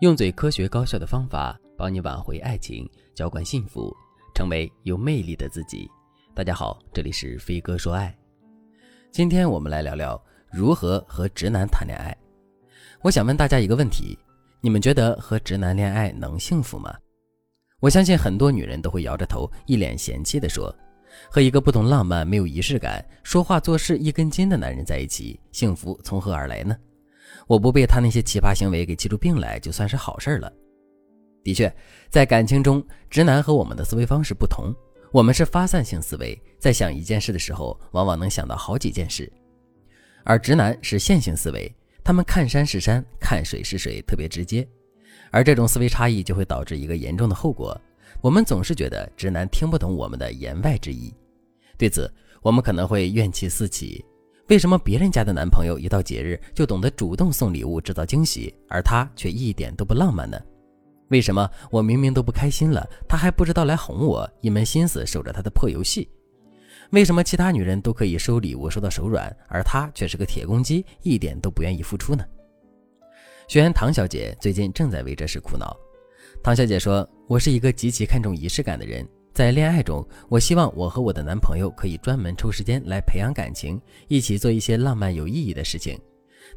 [0.00, 3.90] 用最科学高效的方法帮你挽回爱情，浇灌幸福，
[4.34, 5.90] 成为有魅力的自己。
[6.34, 8.14] 大家好，这里是飞哥说爱。
[9.10, 10.22] 今天我们来聊聊
[10.52, 12.14] 如何和直男谈恋爱。
[13.00, 14.18] 我想问大家一个问题：
[14.60, 16.94] 你们觉得和直男恋爱能幸福吗？
[17.80, 20.70] 我相信很多女人都会摇着头，一脸嫌弃地说
[21.32, 26.76] ：“和一个不懂浪漫、没有仪式感、说话做事一根筋的男人在一起，幸福从何而来呢？”
[27.46, 30.52] 我不被他那些奇葩行为给气出病来，就算是好事了。
[31.42, 31.72] 的确，
[32.08, 34.74] 在感情中，直男和我们的思维方式不同。
[35.12, 39.24] 我们是发散性思维，在想一件事的时候，往往能想到好几件事；
[40.24, 44.66] 而直男是线性思维，他们看山是山，看水是水，特别直接。
[45.30, 47.80] 而这种思维差异就会导致一个严重的后果：
[48.20, 51.14] 我们总是觉得直男听不懂我们的言外之意。
[51.78, 54.04] 对此，我们可能会怨气四起。
[54.48, 60.40] 为什么别人家的男朋友一到节日就懂得主动送礼物制造惊喜，而他却一点都不浪漫呢？
[61.08, 66.08] 为什么我明明都不开心了，他还不知道来哄我，一门心思守着他的破游戏？
[66.90, 72.24] 为什么其他女人都可以收礼物收到手软，而他却是个铁公鸡，一点都不愿意付出呢？
[73.48, 75.76] 学员唐小姐最近正在为这事苦恼。
[76.40, 79.04] 唐小姐说：“我是一个极其看重仪式感的人。”
[79.36, 86.00] 在恋爱中，我希望我和我的男朋友可以专门抽时间来培养感情，一起做一些浪漫有意义的事情。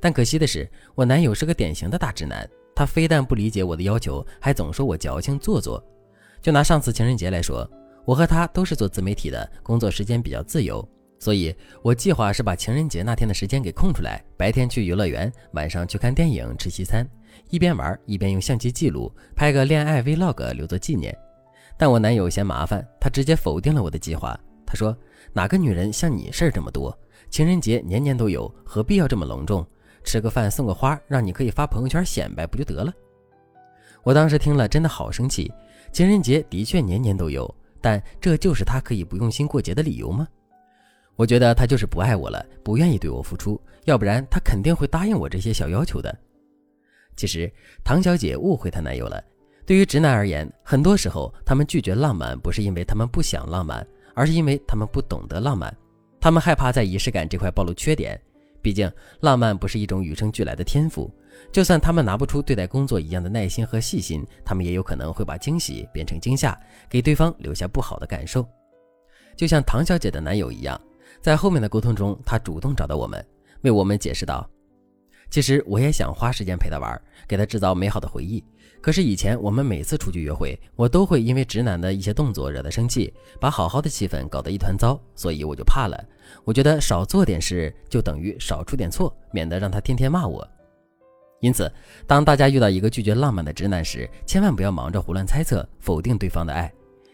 [0.00, 5.84] 但可惜的是，我男友是个典型的大直男，他非但不理解我的要求，还总说我矫情做作。
[6.40, 7.68] 就拿上次情人节来说，
[8.04, 17.04] 我和他都是做自媒体的，工作时间比较自由，所以我计划是把情人节那天的时间给空出来，白天去游乐园，晚上去看电影、吃西餐，
[17.50, 21.12] 一边玩一边用相机记录，拍个恋爱 vlog 留作纪念。
[21.78, 24.38] 但我男友嫌麻烦，他直接否定了我的计划。
[24.66, 24.94] 他说
[25.32, 26.94] ：“哪个女人像你事儿这么多？
[27.30, 29.64] 情人节年年都有，何必要这么隆重？
[30.02, 32.92] 吃个饭送个花，让你可以发朋友圈显摆不就得了？”
[34.02, 35.50] 我当时听了真的好生气。
[35.92, 40.26] 情人节的确年年都有，但这就是他可以不用心过节的理由吗？
[41.16, 46.16] 我觉得他就是不爱我了，不愿意对我付出，要不然他肯定会答应我这些小要求的。
[47.16, 47.50] 其实
[47.82, 49.22] 唐小姐误会她男友了。
[49.68, 55.70] 对于直男而言，很多时候他们拒绝浪漫，不是因为他们不想浪漫，而是因为他们不懂得浪漫。
[56.18, 58.18] 他们害怕在仪式感这块暴露缺点。
[58.62, 58.90] 毕竟，
[59.20, 61.12] 浪漫不是一种与生俱来的天赋。
[61.52, 66.58] 就算他们拿不出对待工作一样的耐心和细心，他们也有可能会把惊喜变成惊吓，
[66.88, 68.48] 给对方留下不好的感受。
[69.36, 70.80] 就像唐小姐的男友一样，
[71.20, 73.22] 在后面的沟通中，他主动找到我们，
[73.60, 74.48] 为我们解释道
[75.30, 78.42] ：“其实我也想花时间陪他玩，给他制造美好的回忆。”
[78.80, 86.04] 可是以前我们每次出去约会，我都会因为直男的一些动作惹他生气，把好好的气氛搞得一团糟，所以我就怕了。
[86.44, 90.46] 我觉得少做点事就等于少出点错，免得让他天天骂我。
[91.40, 91.70] 因此，
[92.06, 96.72] 当大家遇到一个拒绝浪漫的直男时，千万不要忙着胡乱猜测、否定对方的爱。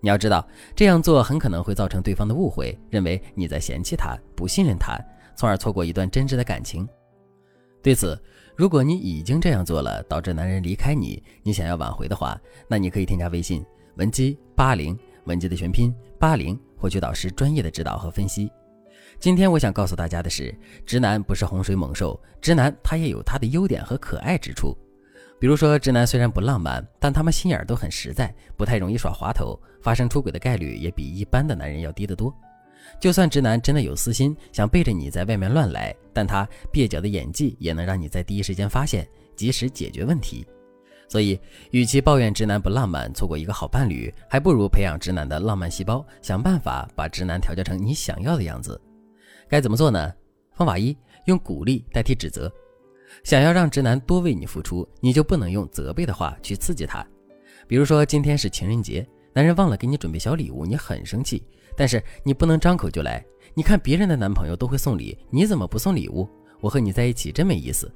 [0.00, 4.98] 你要知道，这样做很可能会造成对方的误会，认为你在嫌弃他、不信任他，
[5.34, 6.86] 从而错过一段真挚的感情。
[7.86, 8.20] 对此，
[8.56, 12.36] 如果你已经这样做了，导致男人离开你，你想要挽回的话，
[12.66, 13.64] 那你可以添加微信
[13.94, 18.50] 文姬八零，文姬的全拼八零，获取导师专业的指导和分析。
[19.20, 20.52] 今天我想告诉大家的是，
[20.84, 24.76] 直男不是洪水猛兽，直男他也有他的优点和可爱之处。
[25.38, 32.34] 比如说，直男虽然不浪漫，但他们心眼都很实在，不太容易耍滑头，发生出轨的概率也比一般的男人要低得多。
[32.98, 40.46] 就算直男真的有私心，想背着你在外面乱来，但他蹩脚的演技也能让你在第一时间发现，及时解决问题。
[41.08, 41.38] 所以，
[41.70, 48.80] 与其抱怨直男不浪漫，错过一个好伴侣，还不如培养直男的浪漫细胞，想办法把直男调教成你想要的样子。
[49.48, 50.12] 该怎么做呢？
[50.52, 52.52] 方法一：用鼓励代替指责。
[53.22, 57.06] 想要让直男多为你付出，你就不能用责备的话去刺激他。
[57.68, 61.46] 比如说，今天是情人节，男人忘了给你准备小礼物，你很生气。
[61.76, 63.22] 但是你不能张口就来。
[63.52, 66.26] 你看别人的男朋友都会送礼，你怎么不送礼物？
[66.58, 67.92] 我和你在一起真没意思。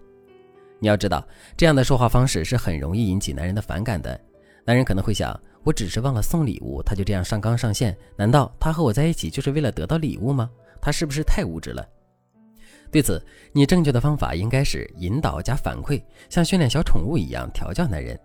[0.79, 1.27] 你要知道，
[1.57, 4.21] 这样的说话方式是很容易引起男人的反感的。
[4.67, 5.35] 男人可能会想，
[5.65, 7.97] 我只是忘了送礼物，他就这样上纲上线？
[8.19, 10.51] 难道他和我在一起就是为了得到礼物吗？
[10.79, 11.83] 他是不是太物质了？
[12.93, 13.19] 对此，
[13.55, 18.21] 你正确的方法应该是引导加反馈，像训练小宠物一样调教男人。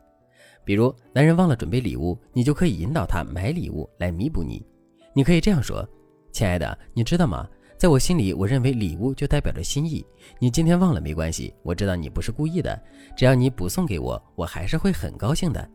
[0.66, 4.66] 比如，男人忘了准备礼物，你就可以引导他买礼物来弥补你。
[5.14, 5.88] 你可以这样说
[6.34, 7.48] ：“亲爱的，你知道吗？
[7.78, 10.04] 在我心里，我认为礼物就代表着心意。
[10.40, 12.82] 你今天忘了没关系，我知道你不是故意的。
[13.16, 15.70] 只要你补送给我，我还是会很高兴的。”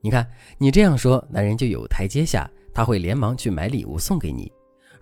[0.00, 0.26] 你看，
[0.56, 4.50] 你这样说，男人就有台阶下，他会连忙去买礼物送给你。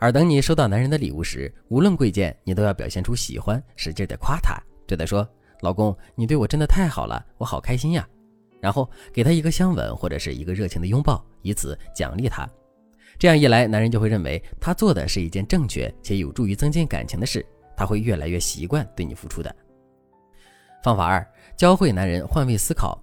[0.01, 5.29] 而等你收到男人的礼物时，无论贵贱，你都要表现出喜欢，使劲的夸他，对他说
[5.63, 8.07] ：“老公，你对我真的太好了，我好开心呀。”
[8.61, 12.49] 然后给他一个香吻或者是一个热情的拥抱，以此奖励他。
[13.19, 17.45] 这样一来，男人就会认为他做的是一件正确且有助于增进感情的事，
[17.77, 19.55] 他会越来越习惯对你付出的。
[20.83, 21.27] 方法二，
[21.57, 23.03] 教会男人换位思考。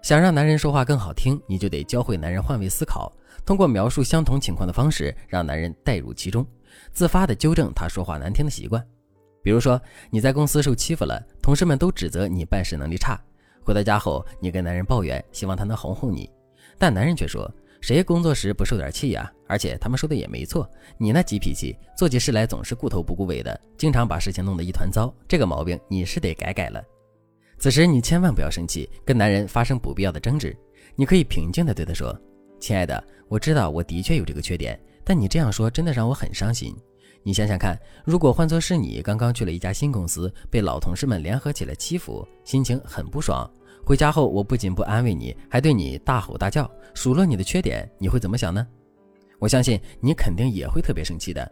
[0.00, 3.12] 想让男人说话更好听，你就得教会男人换位思考，
[3.44, 6.46] 通过描述相同情况的方式，让男人带入其中，
[6.92, 8.80] 自发的纠正他说话难听的习惯。
[9.42, 13.20] 比如说，你在公司受欺负了，同事们都指责你办事能力差，
[13.68, 16.30] 回到家后，你跟男人抱怨，希望他能哄哄你，
[16.78, 17.46] 但男人却说，
[17.82, 19.30] 谁工作时不受点气呀？
[19.46, 20.66] 而且他们说的也没错，
[20.96, 26.82] 你那急脾气，做起事来总是顾头不顾尾的，经常把事情弄得一团糟，这个毛病你是得改改了。
[27.58, 30.56] 此时你千万不要生气，跟男人发生不必要的争执。
[30.94, 32.18] 你可以平静地对他说
[32.58, 36.74] ：“亲爱的，我知道我的确有这个缺点，但你这样说真的让我很伤心。
[37.22, 43.48] 你想想看，如果换作是你，刚刚去了一家新公司，被老同事们联合起来欺负，心情很不爽。
[43.84, 48.66] 回家后，我不仅不安慰你，还对你大吼大叫，数落你的缺点，你会怎么想呢？
[49.38, 51.50] 我相信你肯定也会特别生气的。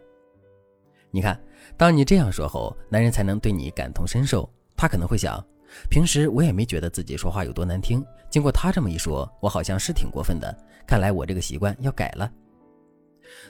[1.11, 1.39] 你看，
[1.77, 5.43] 当你这样说后，男人才能对你感同身受，他可能会想。”
[5.89, 10.57] 平时我也没觉得自己说话有多难听，经过他这么一说，我好像是挺过分的。
[10.87, 12.31] 看来我这个习惯要改了。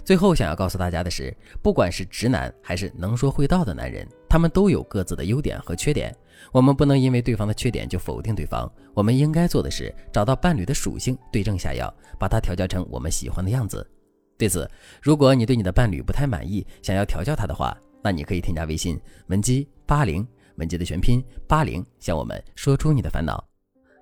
[0.04, 6.16] 最后想要告诉大家的是，不管是直男还是能说会道的男人，他们都有各自的优点和缺点。
[6.52, 8.72] 我们不能因为对方的缺点就否定对方。
[8.94, 13.86] 我们应该做的是找到伴侣的属性，对症下药，把它调教成我们喜欢的样子。
[14.38, 14.70] 对此，
[15.02, 20.26] 如果你对你的伴侣不太满意，想要调教他的话，那你可以添加微信文姬八零。
[20.58, 23.48] 文姬的全拼八零，向我们说出你的烦恼。